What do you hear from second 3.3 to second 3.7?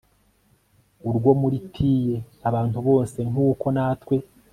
uko